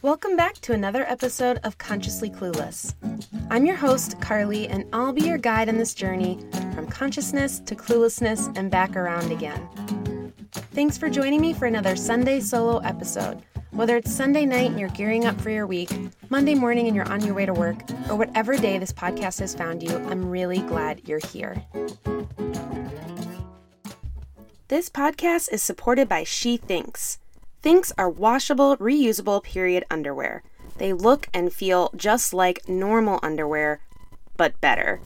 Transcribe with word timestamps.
Welcome 0.00 0.36
back 0.36 0.54
to 0.60 0.72
another 0.72 1.04
episode 1.08 1.58
of 1.64 1.76
Consciously 1.76 2.30
Clueless. 2.30 2.94
I'm 3.50 3.66
your 3.66 3.74
host, 3.74 4.20
Carly, 4.20 4.68
and 4.68 4.84
I'll 4.92 5.12
be 5.12 5.22
your 5.22 5.38
guide 5.38 5.68
on 5.68 5.76
this 5.76 5.92
journey 5.92 6.38
from 6.74 6.86
consciousness 6.86 7.58
to 7.60 7.74
cluelessness 7.74 8.56
and 8.56 8.70
back 8.70 8.94
around 8.94 9.32
again. 9.32 10.32
Thanks 10.72 10.96
for 10.96 11.10
joining 11.10 11.40
me 11.40 11.52
for 11.52 11.66
another 11.66 11.96
Sunday 11.96 12.38
solo 12.38 12.78
episode. 12.78 13.42
Whether 13.72 13.96
it's 13.96 14.12
Sunday 14.12 14.46
night 14.46 14.70
and 14.70 14.78
you're 14.78 14.88
gearing 14.90 15.24
up 15.24 15.40
for 15.40 15.50
your 15.50 15.66
week, 15.66 15.90
Monday 16.30 16.54
morning 16.54 16.86
and 16.86 16.94
you're 16.94 17.10
on 17.10 17.24
your 17.24 17.34
way 17.34 17.46
to 17.46 17.52
work, 17.52 17.82
or 18.08 18.14
whatever 18.14 18.56
day 18.56 18.78
this 18.78 18.92
podcast 18.92 19.40
has 19.40 19.54
found 19.54 19.82
you, 19.82 19.96
I'm 20.08 20.28
really 20.28 20.60
glad 20.60 21.08
you're 21.08 21.26
here. 21.26 21.60
This 24.68 24.88
podcast 24.88 25.52
is 25.52 25.60
supported 25.60 26.08
by 26.08 26.22
SheThinx. 26.22 27.18
Thinx 27.62 27.92
are 27.96 28.10
washable, 28.10 28.76
reusable 28.78 29.42
period 29.42 29.84
underwear. 29.90 30.42
They 30.78 30.92
look 30.92 31.28
and 31.32 31.52
feel 31.52 31.90
just 31.94 32.34
like 32.34 32.68
normal 32.68 33.20
underwear, 33.22 33.80
but 34.36 34.60
better. 34.60 35.00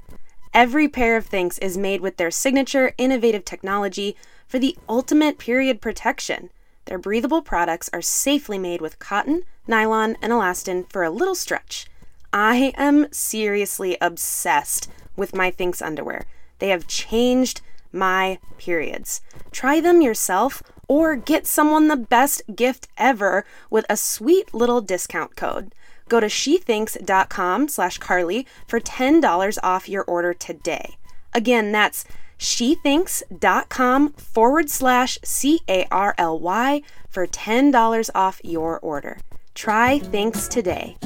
Every 0.54 0.88
pair 0.88 1.18
of 1.18 1.28
Thinx 1.28 1.58
is 1.60 1.76
made 1.76 2.00
with 2.00 2.16
their 2.16 2.30
signature 2.30 2.94
innovative 2.96 3.44
technology 3.44 4.16
for 4.48 4.58
the 4.58 4.76
ultimate 4.88 5.36
period 5.36 5.82
protection. 5.82 6.48
Their 6.86 6.98
breathable 6.98 7.42
products 7.42 7.90
are 7.92 8.00
safely 8.00 8.58
made 8.58 8.80
with 8.80 8.98
cotton, 8.98 9.42
nylon, 9.66 10.16
and 10.22 10.32
elastin 10.32 10.90
for 10.90 11.02
a 11.02 11.10
little 11.10 11.34
stretch. 11.34 11.86
I 12.32 12.72
am 12.76 13.12
seriously 13.12 13.98
obsessed 14.00 14.88
with 15.14 15.34
my 15.34 15.50
Thinx 15.50 15.82
underwear. 15.82 16.24
They 16.58 16.68
have 16.68 16.86
changed 16.86 17.60
my 17.92 18.38
periods. 18.56 19.20
Try 19.50 19.80
them 19.80 20.00
yourself 20.00 20.62
or 20.88 21.16
get 21.16 21.46
someone 21.46 21.88
the 21.88 21.96
best 21.96 22.42
gift 22.54 22.88
ever 22.96 23.44
with 23.70 23.84
a 23.88 23.96
sweet 23.96 24.54
little 24.54 24.80
discount 24.80 25.36
code. 25.36 25.74
Go 26.08 26.20
to 26.20 26.26
shethinx.com 26.26 27.68
slash 27.68 27.98
Carly 27.98 28.46
for 28.66 28.80
$10 28.80 29.58
off 29.62 29.88
your 29.88 30.04
order 30.04 30.32
today. 30.32 30.96
Again, 31.34 31.72
that's 31.72 32.04
shethinx.com 32.38 34.12
forward 34.12 34.70
slash 34.70 35.18
C 35.24 35.60
A 35.68 35.86
R 35.90 36.14
L 36.18 36.38
Y 36.38 36.82
for 37.08 37.26
$10 37.26 38.10
off 38.14 38.40
your 38.44 38.78
order. 38.80 39.18
Try 39.54 39.98
Thinx 40.00 40.48
today. 40.48 40.96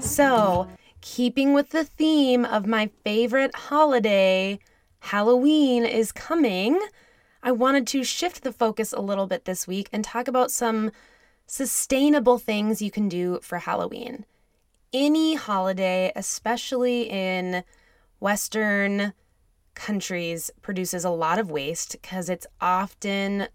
So, 0.00 0.68
keeping 1.00 1.54
with 1.54 1.70
the 1.70 1.84
theme 1.84 2.44
of 2.44 2.66
my 2.66 2.90
favorite 3.04 3.54
holiday, 3.54 4.58
Halloween 5.00 5.84
is 5.84 6.12
coming. 6.12 6.80
I 7.46 7.52
wanted 7.52 7.86
to 7.88 8.04
shift 8.04 8.42
the 8.42 8.52
focus 8.52 8.94
a 8.94 9.02
little 9.02 9.26
bit 9.26 9.44
this 9.44 9.68
week 9.68 9.90
and 9.92 10.02
talk 10.02 10.28
about 10.28 10.50
some 10.50 10.90
sustainable 11.46 12.38
things 12.38 12.80
you 12.80 12.90
can 12.90 13.06
do 13.06 13.38
for 13.42 13.58
Halloween. 13.58 14.24
Any 14.94 15.34
holiday, 15.34 16.10
especially 16.16 17.02
in 17.02 17.62
Western 18.18 19.12
countries 19.74 20.50
produces 20.62 21.04
a 21.04 21.10
lot 21.10 21.38
of 21.38 21.50
waste 21.50 21.92
because 22.00 22.30
it's 22.30 22.46
often 22.62 23.48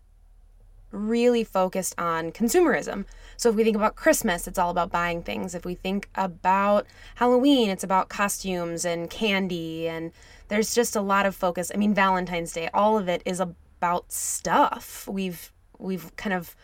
really 0.92 1.44
focused 1.44 1.96
on 1.98 2.32
consumerism. 2.32 3.06
So 3.38 3.50
if 3.50 3.56
we 3.56 3.64
think 3.64 3.76
about 3.76 3.96
Christmas, 3.96 4.48
it's 4.48 4.60
all 4.60 4.70
about 4.70 4.92
buying 4.92 5.24
things. 5.24 5.56
If 5.56 5.66
we 5.66 5.74
think 5.74 6.10
about 6.14 6.86
Halloween, 7.16 7.72
it's 7.72 7.84
about 7.84 8.10
costumes 8.10 8.86
and 8.86 9.10
candy 9.10 9.88
and 9.88 10.12
there's 10.48 10.76
just 10.76 10.96
a 10.96 11.02
lot 11.02 11.26
of 11.26 11.36
focus. 11.36 11.72
I 11.74 11.78
mean 11.78 11.96
Valentine's 11.96 12.54
Day, 12.54 12.70
all 12.72 12.96
of 12.96 13.10
it 13.10 13.24
is 13.26 13.40
about 13.80 14.12
stuff. 14.12 15.08
We've 15.08 15.52
we've 15.78 16.14
kind 16.18 16.34
of 16.34 16.56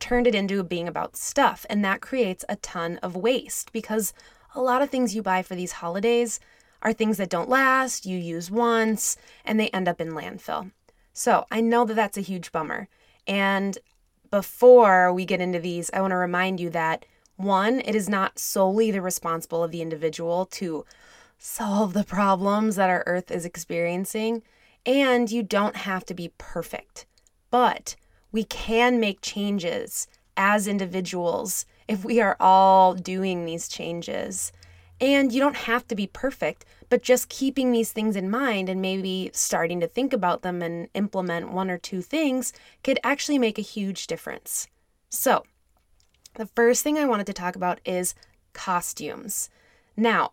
turned 0.00 0.26
it 0.26 0.34
into 0.34 0.62
being 0.64 0.88
about 0.88 1.16
stuff 1.16 1.64
and 1.70 1.84
that 1.84 2.00
creates 2.00 2.44
a 2.48 2.56
ton 2.56 2.98
of 2.98 3.14
waste 3.14 3.72
because 3.72 4.12
a 4.56 4.60
lot 4.60 4.82
of 4.82 4.90
things 4.90 5.14
you 5.14 5.22
buy 5.22 5.40
for 5.40 5.54
these 5.54 5.72
holidays 5.72 6.40
are 6.82 6.92
things 6.92 7.16
that 7.16 7.30
don't 7.30 7.48
last, 7.48 8.04
you 8.04 8.18
use 8.18 8.50
once, 8.50 9.16
and 9.44 9.58
they 9.58 9.68
end 9.68 9.88
up 9.88 10.00
in 10.00 10.10
landfill. 10.10 10.72
So 11.12 11.46
I 11.50 11.60
know 11.60 11.84
that 11.84 11.94
that's 11.94 12.18
a 12.18 12.22
huge 12.22 12.50
bummer. 12.50 12.88
And 13.26 13.78
before 14.30 15.12
we 15.12 15.24
get 15.24 15.40
into 15.40 15.60
these, 15.60 15.90
I 15.94 16.00
want 16.00 16.10
to 16.10 16.16
remind 16.16 16.58
you 16.58 16.70
that 16.70 17.06
one, 17.36 17.80
it 17.80 17.94
is 17.94 18.08
not 18.08 18.38
solely 18.38 18.90
the 18.90 19.00
responsible 19.00 19.62
of 19.62 19.70
the 19.70 19.80
individual 19.80 20.44
to 20.46 20.84
solve 21.38 21.92
the 21.92 22.04
problems 22.04 22.76
that 22.76 22.90
our 22.90 23.04
earth 23.06 23.30
is 23.30 23.44
experiencing, 23.44 24.42
and 24.86 25.30
you 25.30 25.42
don't 25.42 25.76
have 25.76 26.04
to 26.06 26.14
be 26.14 26.32
perfect. 26.38 27.06
But 27.50 27.96
we 28.32 28.44
can 28.44 29.00
make 29.00 29.20
changes 29.20 30.08
as 30.36 30.66
individuals 30.66 31.66
if 31.86 32.04
we 32.04 32.20
are 32.20 32.36
all 32.40 32.94
doing 32.94 33.44
these 33.44 33.68
changes. 33.68 34.52
And 35.00 35.32
you 35.32 35.40
don't 35.40 35.56
have 35.56 35.86
to 35.88 35.94
be 35.94 36.06
perfect, 36.06 36.64
but 36.88 37.02
just 37.02 37.28
keeping 37.28 37.72
these 37.72 37.92
things 37.92 38.16
in 38.16 38.30
mind 38.30 38.68
and 38.68 38.80
maybe 38.80 39.30
starting 39.32 39.80
to 39.80 39.88
think 39.88 40.12
about 40.12 40.42
them 40.42 40.62
and 40.62 40.88
implement 40.94 41.52
one 41.52 41.70
or 41.70 41.78
two 41.78 42.00
things 42.00 42.52
could 42.82 42.98
actually 43.02 43.38
make 43.38 43.58
a 43.58 43.62
huge 43.62 44.06
difference. 44.06 44.68
So, 45.10 45.44
the 46.34 46.46
first 46.46 46.82
thing 46.82 46.98
I 46.98 47.04
wanted 47.06 47.26
to 47.26 47.32
talk 47.32 47.54
about 47.54 47.80
is 47.84 48.14
costumes. 48.52 49.50
Now, 49.96 50.32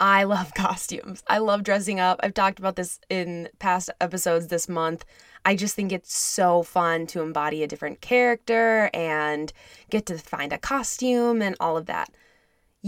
I 0.00 0.24
love 0.24 0.54
costumes. 0.54 1.22
I 1.28 1.38
love 1.38 1.62
dressing 1.62 2.00
up. 2.00 2.20
I've 2.22 2.34
talked 2.34 2.58
about 2.58 2.76
this 2.76 3.00
in 3.08 3.48
past 3.58 3.90
episodes 4.00 4.48
this 4.48 4.68
month. 4.68 5.04
I 5.44 5.54
just 5.56 5.76
think 5.76 5.92
it's 5.92 6.14
so 6.14 6.62
fun 6.62 7.06
to 7.08 7.22
embody 7.22 7.62
a 7.62 7.68
different 7.68 8.00
character 8.00 8.90
and 8.92 9.52
get 9.90 10.06
to 10.06 10.18
find 10.18 10.52
a 10.52 10.58
costume 10.58 11.40
and 11.40 11.56
all 11.60 11.76
of 11.76 11.86
that 11.86 12.10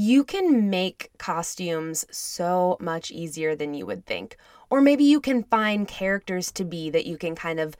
you 0.00 0.22
can 0.22 0.70
make 0.70 1.10
costumes 1.18 2.04
so 2.08 2.76
much 2.78 3.10
easier 3.10 3.56
than 3.56 3.74
you 3.74 3.84
would 3.84 4.06
think. 4.06 4.36
Or 4.70 4.80
maybe 4.80 5.02
you 5.02 5.20
can 5.20 5.42
find 5.42 5.88
characters 5.88 6.52
to 6.52 6.64
be 6.64 6.88
that 6.90 7.04
you 7.04 7.16
can 7.16 7.34
kind 7.34 7.58
of 7.58 7.74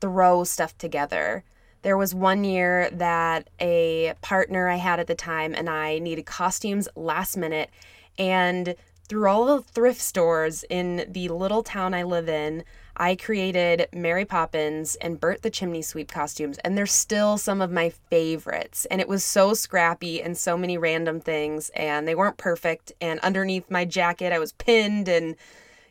throw 0.00 0.42
stuff 0.42 0.76
together. 0.78 1.44
There 1.82 1.96
was 1.96 2.12
one 2.12 2.42
year 2.42 2.90
that 2.90 3.50
a 3.60 4.14
partner 4.20 4.66
I 4.66 4.76
had 4.76 4.98
at 4.98 5.06
the 5.06 5.14
time 5.14 5.54
and 5.54 5.70
I 5.70 6.00
needed 6.00 6.26
costumes 6.26 6.88
last 6.96 7.36
minute. 7.36 7.70
And 8.18 8.74
through 9.08 9.28
all 9.28 9.44
the 9.44 9.62
thrift 9.62 10.00
stores 10.00 10.64
in 10.70 11.04
the 11.08 11.28
little 11.28 11.64
town 11.64 11.94
I 11.94 12.04
live 12.04 12.28
in, 12.28 12.64
I 12.96 13.16
created 13.16 13.88
Mary 13.92 14.24
Poppins 14.24 14.94
and 14.96 15.18
Bert 15.18 15.42
the 15.42 15.50
Chimney 15.50 15.82
Sweep 15.82 16.12
costumes, 16.12 16.58
and 16.58 16.76
they're 16.76 16.86
still 16.86 17.38
some 17.38 17.60
of 17.60 17.72
my 17.72 17.88
favorites. 17.88 18.86
And 18.90 19.00
it 19.00 19.08
was 19.08 19.24
so 19.24 19.54
scrappy 19.54 20.22
and 20.22 20.36
so 20.36 20.56
many 20.56 20.78
random 20.78 21.20
things, 21.20 21.70
and 21.70 22.06
they 22.06 22.14
weren't 22.14 22.36
perfect. 22.36 22.92
And 23.00 23.18
underneath 23.20 23.70
my 23.70 23.84
jacket, 23.84 24.32
I 24.32 24.38
was 24.38 24.52
pinned, 24.52 25.08
and 25.08 25.34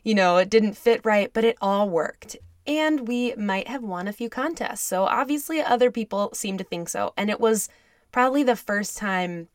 you 0.02 0.14
know, 0.14 0.38
it 0.38 0.48
didn't 0.48 0.78
fit 0.78 1.04
right, 1.04 1.30
but 1.32 1.44
it 1.44 1.58
all 1.60 1.90
worked. 1.90 2.36
And 2.66 3.06
we 3.06 3.34
might 3.34 3.68
have 3.68 3.82
won 3.82 4.08
a 4.08 4.12
few 4.12 4.30
contests. 4.30 4.82
So 4.82 5.04
obviously, 5.04 5.60
other 5.60 5.90
people 5.90 6.30
seem 6.32 6.56
to 6.58 6.64
think 6.64 6.88
so. 6.88 7.12
And 7.16 7.28
it 7.28 7.40
was 7.40 7.68
probably 8.12 8.42
the 8.44 8.56
first 8.56 8.96
time 8.96 9.48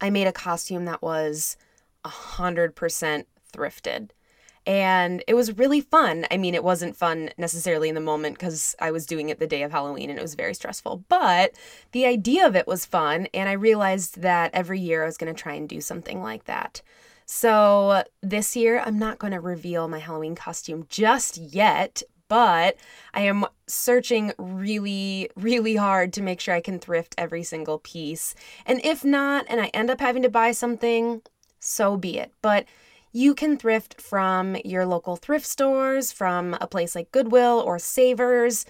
I 0.00 0.10
made 0.10 0.26
a 0.26 0.32
costume 0.32 0.84
that 0.86 1.00
was 1.00 1.56
100% 2.04 3.24
thrifted 3.52 4.10
and 4.66 5.24
it 5.26 5.34
was 5.34 5.56
really 5.58 5.80
fun. 5.80 6.26
I 6.30 6.36
mean, 6.36 6.54
it 6.54 6.62
wasn't 6.62 6.96
fun 6.96 7.30
necessarily 7.36 7.88
in 7.88 7.94
the 7.94 8.00
moment 8.00 8.38
because 8.38 8.76
I 8.78 8.92
was 8.92 9.06
doing 9.06 9.28
it 9.28 9.38
the 9.38 9.46
day 9.46 9.62
of 9.62 9.72
Halloween 9.72 10.08
and 10.08 10.18
it 10.18 10.22
was 10.22 10.34
very 10.34 10.54
stressful, 10.54 11.04
but 11.08 11.52
the 11.90 12.06
idea 12.06 12.46
of 12.46 12.54
it 12.54 12.66
was 12.66 12.86
fun. 12.86 13.26
And 13.34 13.48
I 13.48 13.52
realized 13.52 14.22
that 14.22 14.52
every 14.54 14.78
year 14.78 15.02
I 15.02 15.06
was 15.06 15.16
going 15.16 15.34
to 15.34 15.40
try 15.40 15.54
and 15.54 15.68
do 15.68 15.80
something 15.80 16.22
like 16.22 16.44
that. 16.44 16.80
So 17.26 18.04
this 18.20 18.54
year, 18.56 18.80
I'm 18.84 18.98
not 18.98 19.18
going 19.18 19.32
to 19.32 19.40
reveal 19.40 19.88
my 19.88 19.98
Halloween 19.98 20.34
costume 20.34 20.86
just 20.88 21.38
yet, 21.38 22.02
but 22.28 22.76
I 23.14 23.22
am 23.22 23.46
searching 23.66 24.32
really, 24.38 25.30
really 25.36 25.76
hard 25.76 26.12
to 26.14 26.22
make 26.22 26.40
sure 26.40 26.54
I 26.54 26.60
can 26.60 26.78
thrift 26.78 27.14
every 27.16 27.42
single 27.42 27.78
piece. 27.78 28.34
And 28.66 28.84
if 28.84 29.04
not, 29.04 29.46
and 29.48 29.60
I 29.60 29.68
end 29.68 29.90
up 29.90 30.00
having 30.00 30.22
to 30.22 30.28
buy 30.28 30.52
something, 30.52 31.22
so 31.62 31.96
be 31.96 32.18
it. 32.18 32.32
But 32.42 32.66
you 33.12 33.34
can 33.34 33.56
thrift 33.56 34.00
from 34.00 34.56
your 34.64 34.86
local 34.86 35.16
thrift 35.16 35.46
stores, 35.46 36.12
from 36.12 36.56
a 36.60 36.66
place 36.66 36.94
like 36.94 37.12
Goodwill 37.12 37.62
or 37.64 37.78
Savers. 37.78 38.64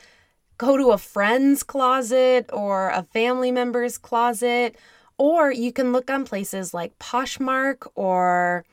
Go 0.58 0.76
to 0.76 0.90
a 0.90 0.98
friend's 0.98 1.62
closet 1.62 2.50
or 2.52 2.90
a 2.90 3.04
family 3.04 3.50
member's 3.50 3.98
closet, 3.98 4.76
or 5.16 5.52
you 5.52 5.72
can 5.72 5.92
look 5.92 6.10
on 6.10 6.24
places 6.24 6.74
like 6.74 6.98
Poshmark 6.98 7.86
or 7.94 8.64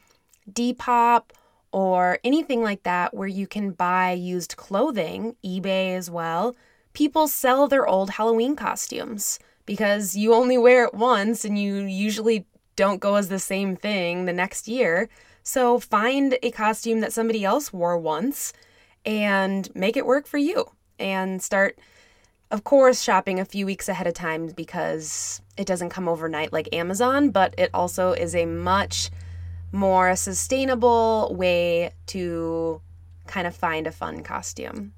Depop 0.52 1.32
or 1.72 2.20
anything 2.24 2.64
like 2.64 2.84
that 2.84 3.14
where 3.14 3.28
you 3.28 3.46
can 3.46 3.72
buy 3.72 4.12
used 4.12 4.58
clothing, 4.58 5.36
eBay 5.46 5.96
as 5.96 6.10
well. 6.10 6.56
People 6.94 7.28
sell 7.28 7.68
their 7.68 7.88
old 7.88 8.12
Halloween 8.12 8.56
costumes 8.56 9.40
because 9.68 10.16
you 10.16 10.34
only 10.34 10.58
wear 10.58 10.86
it 10.86 10.96
once 10.96 11.46
and 11.46 11.60
you 11.60 11.76
usually 11.82 12.48
don't 12.80 13.02
go 13.08 13.16
as 13.16 13.28
the 13.28 13.40
same 13.40 13.76
thing 13.76 14.24
the 14.24 14.40
next 14.44 14.64
year. 14.70 15.10
So 15.44 15.80
find 15.80 16.38
a 16.42 16.52
costume 16.52 17.02
that 17.02 17.12
somebody 17.12 17.44
else 17.44 17.74
wore 17.74 17.98
once 17.98 18.54
and 19.06 19.62
make 19.76 19.98
it 19.98 20.06
work 20.06 20.26
for 20.28 20.38
you 20.38 20.60
and 20.98 21.44
start 21.44 21.78
Of 22.52 22.64
course, 22.64 23.04
shopping 23.04 23.40
a 23.40 23.46
few 23.46 23.66
weeks 23.66 23.88
ahead 23.90 24.08
of 24.08 24.16
time 24.16 24.48
because 24.48 25.40
it 25.56 25.68
doesn't 25.68 25.92
come 25.92 26.08
overnight 26.08 26.52
like 26.52 26.74
Amazon, 26.74 27.30
but 27.30 27.54
it 27.60 27.70
also 27.76 28.14
is 28.14 28.34
a 28.34 28.46
much 28.46 29.12
more 29.72 30.16
sustainable 30.16 31.36
way 31.38 31.92
to 32.08 32.82
kind 33.28 33.46
of 33.46 33.56
find 33.56 33.86
a 33.86 33.92
fun 33.92 34.24
costume. 34.24 34.94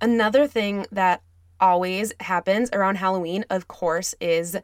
Another 0.00 0.46
thing 0.46 0.84
that 0.92 1.22
always 1.58 2.12
happens 2.20 2.68
around 2.74 2.96
Halloween, 2.96 3.46
of 3.48 3.66
course, 3.66 4.14
is 4.20 4.58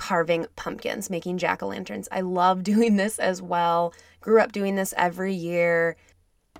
carving 0.00 0.46
pumpkins, 0.56 1.10
making 1.10 1.36
jack 1.36 1.62
o' 1.62 1.66
lanterns. 1.66 2.08
I 2.10 2.22
love 2.22 2.64
doing 2.72 2.96
this 2.96 3.18
as 3.18 3.42
well. 3.42 3.92
Grew 4.20 4.40
up 4.40 4.50
doing 4.50 4.74
this 4.74 4.94
every 4.96 5.34
year. 5.34 5.96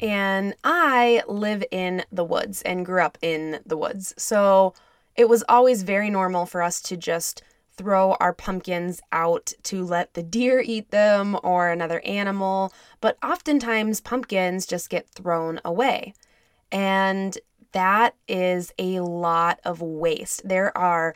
And 0.02 0.54
I 0.62 1.22
live 1.26 1.64
in 1.70 2.04
the 2.12 2.24
woods 2.24 2.60
and 2.62 2.84
grew 2.84 3.02
up 3.02 3.16
in 3.22 3.60
the 3.64 3.78
woods. 3.78 4.14
So 4.18 4.74
it 5.16 5.28
was 5.28 5.42
always 5.48 5.82
very 5.82 6.10
normal 6.10 6.44
for 6.44 6.62
us 6.62 6.82
to 6.82 6.96
just 6.98 7.42
throw 7.76 8.14
our 8.20 8.34
pumpkins 8.34 9.00
out 9.10 9.54
to 9.62 9.84
let 9.84 10.12
the 10.12 10.22
deer 10.22 10.60
eat 10.60 10.90
them 10.90 11.38
or 11.42 11.70
another 11.70 12.00
animal. 12.00 12.74
But 13.00 13.16
oftentimes, 13.22 14.02
pumpkins 14.02 14.66
just 14.66 14.90
get 14.90 15.08
thrown 15.08 15.60
away. 15.64 16.12
And 16.70 17.38
that 17.72 18.16
is 18.28 18.72
a 18.78 19.00
lot 19.00 19.60
of 19.64 19.80
waste. 19.80 20.46
There 20.46 20.76
are 20.76 21.14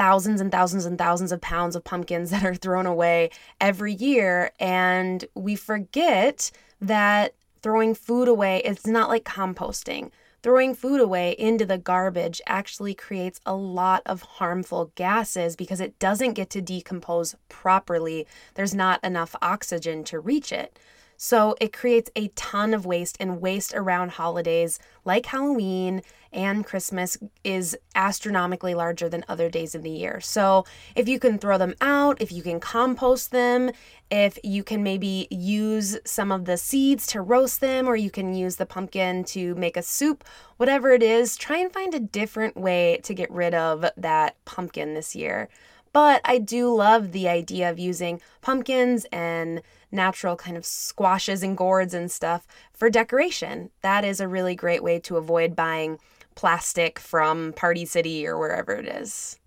thousands 0.00 0.40
and 0.40 0.50
thousands 0.50 0.86
and 0.86 0.96
thousands 0.96 1.30
of 1.30 1.42
pounds 1.42 1.76
of 1.76 1.84
pumpkins 1.84 2.30
that 2.30 2.42
are 2.42 2.54
thrown 2.54 2.86
away 2.86 3.28
every 3.60 3.92
year. 3.92 4.50
And 4.58 5.22
we 5.34 5.56
forget 5.56 6.50
that 6.80 7.34
throwing 7.60 7.94
food 7.94 8.26
away, 8.26 8.62
it's 8.64 8.86
not 8.86 9.10
like 9.10 9.24
composting. 9.24 10.10
Throwing 10.42 10.74
food 10.74 11.02
away 11.02 11.32
into 11.38 11.66
the 11.66 11.76
garbage 11.76 12.40
actually 12.46 12.94
creates 12.94 13.42
a 13.44 13.54
lot 13.54 14.00
of 14.06 14.22
harmful 14.22 14.90
gases 14.94 15.54
because 15.54 15.80
it 15.80 15.98
doesn't 15.98 16.32
get 16.32 16.48
to 16.48 16.62
decompose 16.62 17.36
properly. 17.50 18.26
There's 18.54 18.74
not 18.74 19.04
enough 19.04 19.36
oxygen 19.42 20.02
to 20.04 20.18
reach 20.18 20.50
it. 20.50 20.78
So 21.22 21.54
it 21.60 21.74
creates 21.74 22.10
a 22.16 22.28
ton 22.28 22.72
of 22.72 22.86
waste, 22.86 23.18
and 23.20 23.42
waste 23.42 23.74
around 23.74 24.12
holidays 24.12 24.78
like 25.04 25.26
Halloween 25.26 26.00
and 26.32 26.64
Christmas 26.64 27.18
is 27.44 27.76
astronomically 27.94 28.74
larger 28.74 29.06
than 29.06 29.26
other 29.28 29.50
days 29.50 29.74
of 29.74 29.82
the 29.82 29.90
year. 29.90 30.22
So 30.22 30.64
if 30.96 31.10
you 31.10 31.20
can 31.20 31.38
throw 31.38 31.58
them 31.58 31.74
out, 31.82 32.22
if 32.22 32.32
you 32.32 32.42
can 32.42 32.58
compost 32.58 33.32
them, 33.32 33.70
if 34.10 34.38
you 34.42 34.64
can 34.64 34.82
maybe 34.82 35.28
use 35.30 35.98
some 36.06 36.32
of 36.32 36.46
the 36.46 36.56
seeds 36.56 37.06
to 37.08 37.20
roast 37.20 37.60
them, 37.60 37.86
or 37.86 37.96
you 37.96 38.10
can 38.10 38.34
use 38.34 38.56
the 38.56 38.64
pumpkin 38.64 39.22
to 39.24 39.54
make 39.56 39.76
a 39.76 39.82
soup, 39.82 40.24
whatever 40.56 40.90
it 40.90 41.02
is, 41.02 41.36
try 41.36 41.58
and 41.58 41.70
find 41.70 41.92
a 41.92 42.00
different 42.00 42.56
way 42.56 42.98
to 43.02 43.12
get 43.12 43.30
rid 43.30 43.52
of 43.52 43.84
that 43.94 44.42
pumpkin 44.46 44.94
this 44.94 45.14
year. 45.14 45.50
But 45.92 46.22
I 46.24 46.38
do 46.38 46.74
love 46.74 47.12
the 47.12 47.28
idea 47.28 47.68
of 47.68 47.78
using 47.78 48.22
pumpkins 48.40 49.04
and 49.12 49.60
natural 49.92 50.36
kind 50.36 50.56
of 50.56 50.64
squashes 50.64 51.42
and 51.42 51.56
gourds 51.56 51.94
and 51.94 52.10
stuff 52.10 52.46
for 52.72 52.90
decoration. 52.90 53.70
That 53.82 54.04
is 54.04 54.20
a 54.20 54.28
really 54.28 54.54
great 54.54 54.82
way 54.82 54.98
to 55.00 55.16
avoid 55.16 55.56
buying 55.56 55.98
plastic 56.34 56.98
from 56.98 57.52
Party 57.52 57.84
City 57.84 58.26
or 58.26 58.38
wherever 58.38 58.72
it 58.72 58.86
is. 58.86 59.38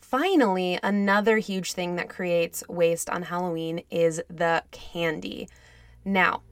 Finally, 0.00 0.78
another 0.82 1.38
huge 1.38 1.72
thing 1.72 1.96
that 1.96 2.08
creates 2.08 2.64
waste 2.68 3.08
on 3.08 3.22
Halloween 3.22 3.82
is 3.90 4.20
the 4.28 4.62
candy. 4.72 5.48
Now, 6.04 6.42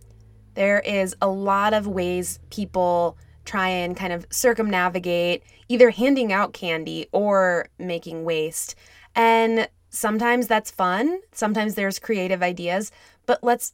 there 0.54 0.80
is 0.80 1.16
a 1.20 1.28
lot 1.28 1.74
of 1.74 1.86
ways 1.86 2.38
people 2.50 3.18
try 3.44 3.68
and 3.68 3.96
kind 3.96 4.12
of 4.12 4.26
circumnavigate 4.30 5.42
either 5.68 5.90
handing 5.90 6.32
out 6.32 6.52
candy 6.52 7.08
or 7.12 7.68
making 7.78 8.24
waste. 8.24 8.74
And 9.14 9.68
sometimes 9.90 10.46
that's 10.46 10.70
fun, 10.70 11.20
sometimes 11.32 11.74
there's 11.74 11.98
creative 11.98 12.42
ideas, 12.42 12.90
but 13.26 13.42
let's 13.42 13.72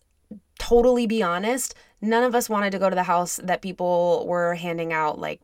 totally 0.58 1.06
be 1.06 1.22
honest, 1.22 1.74
none 2.00 2.22
of 2.22 2.34
us 2.34 2.48
wanted 2.48 2.70
to 2.72 2.78
go 2.78 2.88
to 2.88 2.96
the 2.96 3.04
house 3.04 3.40
that 3.42 3.62
people 3.62 4.24
were 4.26 4.54
handing 4.54 4.92
out 4.92 5.18
like 5.18 5.40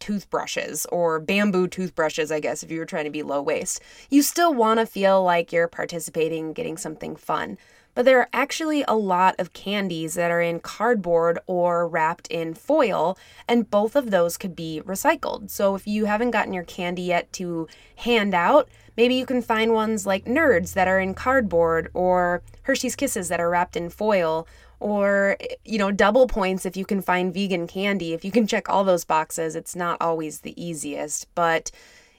toothbrushes 0.00 0.86
or 0.92 1.20
bamboo 1.20 1.68
toothbrushes, 1.68 2.30
I 2.30 2.40
guess, 2.40 2.62
if 2.62 2.70
you 2.70 2.78
were 2.78 2.86
trying 2.86 3.04
to 3.04 3.10
be 3.10 3.22
low 3.22 3.40
waste. 3.40 3.80
You 4.10 4.22
still 4.22 4.52
want 4.52 4.80
to 4.80 4.86
feel 4.86 5.22
like 5.22 5.52
you're 5.52 5.68
participating, 5.68 6.52
getting 6.52 6.76
something 6.76 7.16
fun. 7.16 7.58
But 7.94 8.04
there 8.04 8.18
are 8.18 8.28
actually 8.32 8.84
a 8.88 8.96
lot 8.96 9.36
of 9.38 9.52
candies 9.52 10.14
that 10.14 10.30
are 10.30 10.40
in 10.40 10.58
cardboard 10.58 11.38
or 11.46 11.86
wrapped 11.86 12.26
in 12.26 12.54
foil, 12.54 13.16
and 13.48 13.70
both 13.70 13.94
of 13.94 14.10
those 14.10 14.36
could 14.36 14.56
be 14.56 14.82
recycled. 14.84 15.50
So 15.50 15.76
if 15.76 15.86
you 15.86 16.06
haven't 16.06 16.32
gotten 16.32 16.52
your 16.52 16.64
candy 16.64 17.02
yet 17.02 17.32
to 17.34 17.68
hand 17.96 18.34
out, 18.34 18.68
maybe 18.96 19.14
you 19.14 19.26
can 19.26 19.42
find 19.42 19.72
ones 19.72 20.06
like 20.06 20.24
Nerds 20.24 20.74
that 20.74 20.88
are 20.88 21.00
in 21.00 21.14
cardboard 21.14 21.90
or 21.94 22.42
Hershey's 22.62 22.96
Kisses 22.96 23.28
that 23.28 23.40
are 23.40 23.50
wrapped 23.50 23.76
in 23.76 23.90
foil 23.90 24.46
or 24.80 25.36
you 25.64 25.78
know 25.78 25.90
double 25.90 26.26
points 26.26 26.66
if 26.66 26.76
you 26.76 26.84
can 26.84 27.00
find 27.00 27.32
vegan 27.32 27.66
candy 27.66 28.12
if 28.12 28.24
you 28.24 28.30
can 28.30 28.46
check 28.46 28.68
all 28.68 28.84
those 28.84 29.04
boxes 29.04 29.54
it's 29.54 29.76
not 29.76 29.96
always 30.00 30.40
the 30.40 30.60
easiest 30.62 31.32
but 31.34 31.70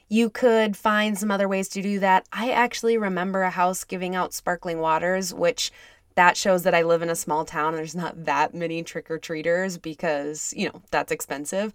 you 0.08 0.30
could 0.30 0.78
find 0.78 1.18
some 1.18 1.32
other 1.32 1.48
ways 1.48 1.68
to 1.70 1.82
do 1.82 2.00
that. 2.00 2.28
I 2.32 2.52
actually 2.52 2.98
remember 2.98 3.44
a 3.44 3.50
house 3.50 3.84
giving 3.84 4.16
out 4.16 4.34
sparkling 4.34 4.80
waters, 4.80 5.34
which 5.34 5.72
that 6.16 6.38
shows 6.38 6.64
that 6.64 6.76
I 6.76 6.84
live 6.84 7.02
in 7.02 7.10
a 7.10 7.16
small 7.16 7.44
town 7.44 7.70
and 7.70 7.78
there's 7.78 7.96
not 7.96 8.26
that 8.26 8.54
many 8.54 8.84
trick 8.84 9.10
or 9.10 9.18
treaters 9.18 9.78
because, 9.78 10.54
you 10.56 10.68
know, 10.68 10.82
that's 10.92 11.12
expensive. 11.12 11.74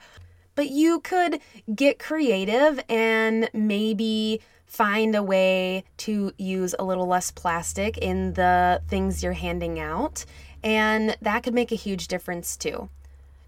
But 0.60 0.68
you 0.68 1.00
could 1.00 1.40
get 1.74 1.98
creative 1.98 2.84
and 2.86 3.48
maybe 3.54 4.42
find 4.66 5.14
a 5.14 5.22
way 5.22 5.84
to 5.96 6.34
use 6.36 6.74
a 6.78 6.84
little 6.84 7.06
less 7.06 7.30
plastic 7.30 7.96
in 7.96 8.34
the 8.34 8.82
things 8.86 9.22
you're 9.22 9.32
handing 9.32 9.80
out. 9.80 10.26
And 10.62 11.16
that 11.22 11.44
could 11.44 11.54
make 11.54 11.72
a 11.72 11.76
huge 11.76 12.08
difference 12.08 12.58
too. 12.58 12.90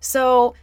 So, 0.01 0.55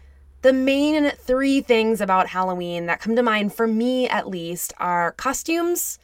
the 0.42 0.51
main 0.51 1.12
three 1.12 1.62
things 1.62 2.01
about 2.01 2.30
Halloween 2.30 2.88
that 2.88 3.00
come 3.00 3.16
to 3.16 3.22
mind, 3.22 3.54
for 3.54 3.68
me 3.68 4.10
at 4.10 4.28
least, 4.28 4.74
are 4.80 5.12
costumes, 5.12 6.00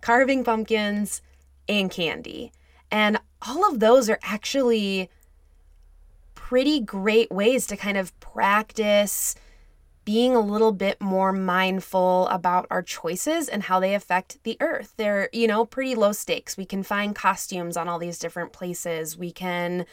carving 0.00 0.42
pumpkins, 0.42 1.20
and 1.68 1.90
candy. 1.90 2.50
And 2.90 3.20
all 3.46 3.70
of 3.70 3.78
those 3.78 4.08
are 4.08 4.20
actually 4.22 5.10
pretty 6.34 6.80
great 6.80 7.30
ways 7.30 7.66
to 7.66 7.76
kind 7.76 7.98
of 7.98 8.18
practice 8.20 9.34
being 10.04 10.34
a 10.34 10.40
little 10.40 10.72
bit 10.72 11.00
more 11.00 11.32
mindful 11.32 12.26
about 12.28 12.66
our 12.70 12.82
choices 12.82 13.48
and 13.48 13.64
how 13.64 13.78
they 13.78 13.94
affect 13.94 14.42
the 14.42 14.56
earth. 14.60 14.94
They're, 14.96 15.28
you 15.32 15.46
know, 15.46 15.64
pretty 15.64 15.94
low 15.94 16.12
stakes. 16.12 16.56
We 16.56 16.64
can 16.64 16.82
find 16.82 17.14
costumes 17.14 17.76
on 17.76 17.88
all 17.88 17.98
these 17.98 18.18
different 18.18 18.52
places. 18.52 19.16
We 19.16 19.30
can 19.30 19.86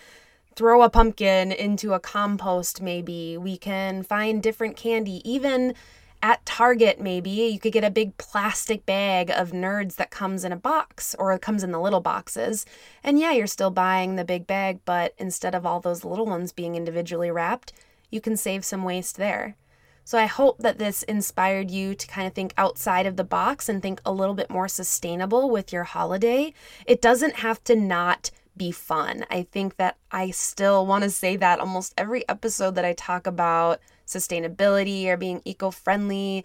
throw 0.56 0.82
a 0.82 0.90
pumpkin 0.90 1.52
into 1.52 1.94
a 1.94 2.00
compost, 2.00 2.82
maybe. 2.82 3.38
We 3.38 3.58
can 3.58 4.04
find 4.04 4.42
different 4.42 4.76
candy. 4.76 5.22
Even 5.30 5.76
at 6.22 6.46
Target, 6.46 7.00
maybe 7.00 7.30
you 7.30 7.60
could 7.60 7.72
get 7.72 7.84
a 7.84 7.92
big 7.92 8.18
plastic 8.18 8.86
bag 8.86 9.30
of 9.30 9.52
nerds 9.52 9.96
that 9.96 10.10
comes 10.10 10.44
in 10.44 10.52
a 10.52 10.58
box 10.58 11.16
or 11.18 11.32
it 11.32 11.42
comes 11.42 11.64
in 11.64 11.72
the 11.72 11.80
little 11.80 12.02
boxes. 12.02 12.66
And 13.04 13.20
yeah, 13.20 13.32
you're 13.32 13.48
still 13.48 13.72
buying 13.72 14.16
the 14.16 14.26
big 14.26 14.46
bag, 14.46 14.80
but 14.86 15.14
instead 15.18 15.56
of 15.56 15.66
all 15.66 15.80
those 15.80 16.04
little 16.04 16.26
ones 16.26 16.52
being 16.52 16.76
individually 16.76 17.32
wrapped, 17.32 17.72
you 18.10 18.20
can 18.20 18.36
save 18.36 18.66
some 18.66 18.84
waste 18.84 19.16
there. 19.16 19.56
So 20.04 20.18
I 20.18 20.26
hope 20.26 20.60
that 20.60 20.80
this 20.80 21.04
inspired 21.04 21.70
you 21.70 21.94
to 21.96 22.08
kind 22.08 22.28
of 22.28 22.34
think 22.34 22.54
outside 22.58 23.06
of 23.06 23.16
the 23.16 23.24
box 23.24 23.70
and 23.70 23.82
think 23.82 24.02
a 24.06 24.12
little 24.12 24.34
bit 24.34 24.50
more 24.50 24.68
sustainable 24.68 25.50
with 25.50 25.72
your 25.72 25.84
holiday. 25.84 26.54
It 26.86 27.02
doesn't 27.02 27.36
have 27.38 27.64
to 27.66 27.76
not 27.76 28.32
be 28.58 28.72
fun. 28.72 29.26
I 29.30 29.44
think 29.44 29.78
that 29.78 29.98
I 30.12 30.32
still 30.32 30.86
want 30.86 31.04
to 31.04 31.10
say 31.10 31.36
that 31.38 31.60
almost 31.60 31.94
every 31.98 32.28
episode 32.28 32.76
that 32.76 32.86
I 32.86 32.94
talk 32.94 33.28
about 33.28 33.80
sustainability 34.06 35.06
or 35.08 35.18
being 35.18 35.42
eco 35.46 35.72
friendly 35.72 36.44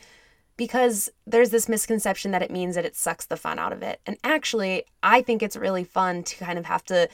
because 0.57 1.11
there's 1.27 1.51
this 1.51 1.69
misconception 1.69 2.31
that 2.31 2.43
it 2.43 2.51
means 2.51 2.77
that 2.77 2.85
it 2.85 2.95
sucks 2.95 3.27
the 3.27 3.37
fun 3.37 3.59
out 3.59 3.73
of 3.73 3.83
it. 3.83 4.01
And 4.07 4.17
actually, 4.23 4.85
I 5.03 5.23
think 5.23 5.43
it's 5.43 5.57
really 5.57 5.85
fun 5.85 6.23
to 6.25 6.37
kind 6.37 6.59
of 6.59 6.67
have 6.67 6.85
to 6.85 7.09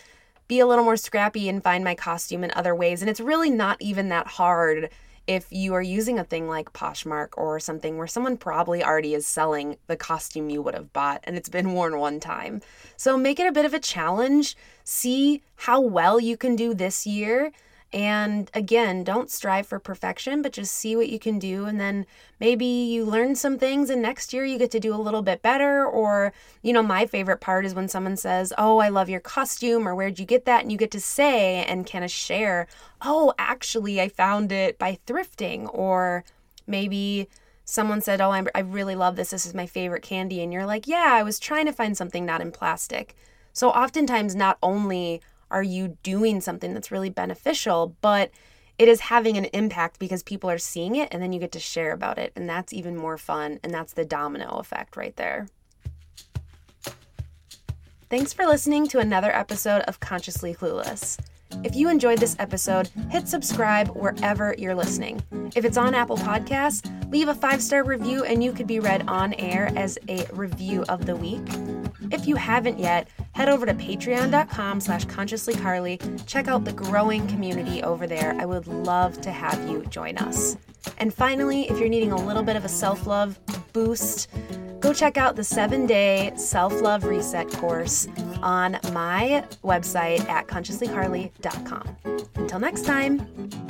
be 0.47 0.61
a 0.61 0.66
little 0.66 0.85
more 0.85 0.97
scrappy 0.97 1.49
and 1.49 1.62
find 1.62 1.82
my 1.82 1.94
costume 1.94 2.44
in 2.44 2.50
other 2.54 2.75
ways. 2.75 3.00
And 3.00 3.09
it's 3.09 3.20
really 3.20 3.50
not 3.50 3.80
even 3.80 4.09
that 4.11 4.26
hard 4.26 4.90
if 5.30 5.46
you 5.52 5.75
are 5.75 5.80
using 5.80 6.18
a 6.18 6.25
thing 6.25 6.49
like 6.49 6.72
Poshmark 6.72 7.28
or 7.37 7.60
something 7.60 7.96
where 7.96 8.08
someone 8.08 8.37
probably 8.37 8.82
already 8.82 9.14
is 9.14 9.28
selling 9.28 9.76
the 9.87 9.94
costume 9.94 10.50
you 10.50 10.60
would 10.60 10.75
have 10.75 10.92
bought 10.92 11.20
and 11.22 11.37
it's 11.37 11.49
been 11.49 11.72
worn 11.75 12.00
one 12.00 12.18
time. 12.18 12.60
So 12.96 13.16
make 13.16 13.38
it 13.38 13.46
a 13.46 13.52
bit 13.52 13.64
of 13.64 13.72
a 13.72 13.78
challenge. 13.78 14.56
See 14.82 15.40
how 15.54 15.80
well 15.80 16.18
you 16.18 16.37
can 16.37 16.56
do 16.56 16.75
this 16.75 17.06
year 17.06 17.52
and 17.92 18.49
again, 18.54 19.02
don't 19.02 19.30
strive 19.30 19.66
for 19.66 19.80
perfection, 19.80 20.42
but 20.42 20.52
just 20.52 20.73
see 20.73 20.94
what 20.94 21.09
you 21.09 21.18
can 21.18 21.40
do. 21.40 21.64
And 21.64 21.80
then 21.80 22.06
maybe 22.38 22.64
you 22.64 23.04
learn 23.04 23.35
some 23.35 23.59
things, 23.59 23.90
and 23.90 24.00
next 24.00 24.32
year 24.32 24.44
you 24.44 24.59
get 24.59 24.70
to 24.73 24.80
do 24.80 24.94
a 24.94 24.97
little 24.97 25.23
bit 25.23 25.42
better. 25.42 25.85
Or, 25.85 26.32
you 26.62 26.73
know, 26.73 26.85
my 26.85 27.04
favorite 27.06 27.40
part 27.40 27.66
is 27.66 27.75
when 27.75 27.88
someone 27.88 28.16
says, 28.16 28.52
Oh, 28.56 28.78
I 28.78 28.90
love 28.90 29.09
your 29.09 29.20
costume, 29.20 29.88
or 29.88 29.94
where'd 29.97 30.20
you 30.20 30.25
get 30.25 30.44
that? 30.44 30.62
And 30.62 30.70
you 30.70 30.78
get 30.78 30.92
to 30.92 31.00
say 31.00 31.64
and 31.64 31.90
kind 31.90 32.04
of 32.04 32.12
share, 32.12 32.68
Oh, 33.02 33.35
actually, 33.38 34.00
I 34.00 34.09
found 34.09 34.52
it 34.52 34.78
by 34.78 34.97
thrifting. 35.06 35.68
Or 35.75 36.25
maybe 36.68 37.28
someone 37.64 38.02
said, 38.02 38.20
Oh, 38.20 38.30
I'm, 38.30 38.47
I 38.54 38.61
really 38.61 38.94
love 38.94 39.16
this. 39.16 39.30
This 39.30 39.47
is 39.47 39.54
my 39.54 39.66
favorite 39.66 40.02
candy. 40.02 40.42
And 40.42 40.52
you're 40.52 40.66
like, 40.66 40.87
Yeah, 40.87 41.11
I 41.11 41.25
was 41.25 41.40
trying 41.40 41.66
to 41.66 41.73
find 41.73 41.97
something 41.97 42.25
not 42.25 42.40
in 42.40 42.52
plastic. 42.52 43.16
So 43.52 43.70
oftentimes, 43.70 44.37
not 44.37 44.59
only 44.62 45.20
are 45.50 45.62
you 45.62 45.97
doing 46.02 46.40
something 46.40 46.75
that's 46.75 46.90
really 46.90 47.11
beneficial, 47.11 47.97
but 48.00 48.30
it 48.78 48.88
is 48.88 49.00
having 49.00 49.37
an 49.37 49.45
impact 49.47 49.99
because 49.99 50.23
people 50.23 50.49
are 50.49 50.59
seeing 50.59 50.97
it 50.97 51.09
and 51.12 51.23
then 51.23 51.33
you 51.33 51.40
get 51.40 51.52
to 51.52 51.61
share 51.61 51.92
about 51.92 52.19
it. 52.19 52.33
And 52.35 52.49
that's 52.49 52.73
even 52.73 52.97
more 52.97 53.19
fun. 53.19 53.61
And 53.62 53.75
that's 53.75 53.92
the 53.92 54.07
domino 54.07 54.57
effect 54.59 54.97
right 54.97 55.14
there. 55.16 55.49
Thanks 58.09 58.33
for 58.33 58.47
listening 58.47 58.88
to 58.88 58.99
another 58.99 59.30
episode 59.30 59.83
of 59.83 60.00
Consciously 60.00 60.54
Clueless. 60.54 61.19
If 61.62 61.76
you 61.76 61.90
enjoyed 61.90 62.19
this 62.19 62.37
episode, 62.38 62.88
hit 63.11 63.28
subscribe 63.28 63.88
wherever 63.88 64.54
you're 64.57 64.75
listening. 64.75 65.23
If 65.54 65.64
it's 65.64 65.76
on 65.76 65.95
Apple 65.95 66.16
Podcasts, 66.16 66.88
leave 67.12 67.28
a 67.28 67.35
five 67.35 67.61
star 67.61 67.85
review 67.85 68.25
and 68.25 68.42
you 68.42 68.52
could 68.52 68.66
be 68.66 68.80
read 68.80 69.04
on 69.09 69.35
air 69.35 69.73
as 69.76 69.99
a 70.09 70.26
review 70.33 70.85
of 70.88 71.07
the 71.07 71.16
week. 71.16 71.47
If 72.11 72.26
you 72.26 72.37
haven't 72.37 72.78
yet, 72.78 73.09
head 73.32 73.49
over 73.49 73.66
to 73.66 73.75
patreon.com 73.75 74.80
slash 74.80 75.04
consciouslycarly. 75.06 76.26
Check 76.26 76.49
out 76.49 76.64
the 76.64 76.72
growing 76.72 77.26
community 77.28 77.82
over 77.82 78.06
there. 78.06 78.34
I 78.38 78.44
would 78.44 78.66
love 78.66 79.20
to 79.22 79.30
have 79.30 79.68
you 79.68 79.84
join 79.87 80.18
us. 80.18 80.56
And 80.99 81.12
finally, 81.12 81.68
if 81.68 81.78
you're 81.78 81.88
needing 81.88 82.12
a 82.12 82.26
little 82.26 82.42
bit 82.42 82.56
of 82.56 82.64
a 82.64 82.68
self 82.68 83.06
love 83.06 83.38
boost, 83.72 84.28
go 84.80 84.92
check 84.92 85.16
out 85.16 85.37
the 85.37 85.44
seven 85.44 85.87
day 85.87 86.32
self 86.37 86.80
love 86.80 87.04
reset 87.04 87.50
course 87.52 88.08
on 88.42 88.78
my 88.92 89.44
website 89.62 90.26
at 90.28 90.46
consciouslycarly.com. 90.46 91.96
Until 92.37 92.58
next 92.58 92.84
time. 92.84 93.69